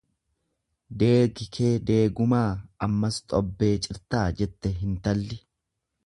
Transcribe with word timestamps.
Deegi 1.01 1.45
kee 1.57 1.73
deegumaa 1.89 2.47
ammas 2.87 3.19
xobbee 3.33 3.73
cirtaa 3.83 4.23
jette 4.41 4.73
hintalli. 4.79 5.39